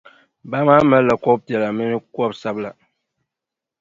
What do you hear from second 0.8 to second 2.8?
malila kɔbʼ piɛla mini kɔbʼ sabila.